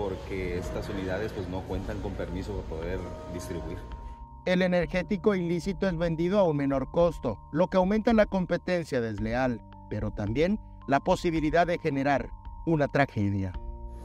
[0.00, 3.00] porque estas unidades pues, no cuentan con permiso para poder
[3.34, 3.76] distribuir.
[4.46, 9.60] El energético ilícito es vendido a un menor costo, lo que aumenta la competencia desleal,
[9.90, 12.30] pero también la posibilidad de generar
[12.64, 13.52] una tragedia.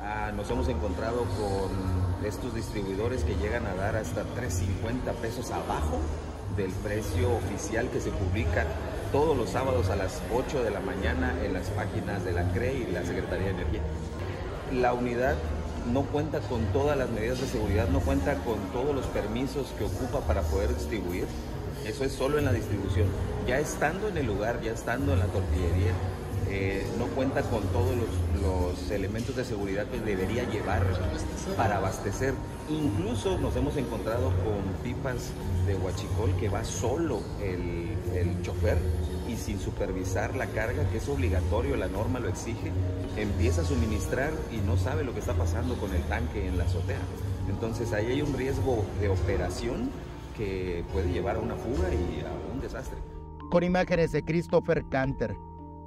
[0.00, 6.00] Ah, nos hemos encontrado con estos distribuidores que llegan a dar hasta 3.50 pesos abajo
[6.56, 8.66] del precio oficial que se publica
[9.12, 12.74] todos los sábados a las 8 de la mañana en las páginas de la CRE
[12.74, 13.82] y la Secretaría de Energía.
[14.72, 15.36] La unidad
[15.92, 19.84] no cuenta con todas las medidas de seguridad, no cuenta con todos los permisos que
[19.84, 21.26] ocupa para poder distribuir.
[21.84, 23.06] Eso es solo en la distribución.
[23.46, 25.92] Ya estando en el lugar, ya estando en la tortillería,
[26.48, 28.06] eh, no cuenta con todos los,
[28.90, 30.82] elementos de seguridad que debería llevar
[31.56, 32.34] para abastecer.
[32.70, 35.30] Incluso nos hemos encontrado con pipas
[35.66, 38.78] de huachicol que va solo el, el chofer
[39.28, 42.72] y sin supervisar la carga, que es obligatorio, la norma lo exige,
[43.16, 46.64] empieza a suministrar y no sabe lo que está pasando con el tanque en la
[46.64, 47.00] azotea.
[47.48, 49.90] Entonces ahí hay un riesgo de operación
[50.36, 52.98] que puede llevar a una fuga y a un desastre.
[53.50, 55.36] Con imágenes de Christopher Canter,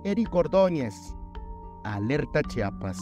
[0.03, 1.15] Eric Ordóñez,
[1.83, 2.97] Alerta Chiapas.